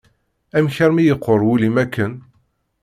[0.57, 2.13] Amek armi yeqqur wul-im akken?